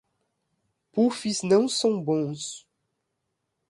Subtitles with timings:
[0.93, 2.65] Puffs não são bons